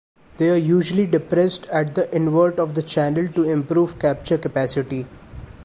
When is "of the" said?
2.57-2.81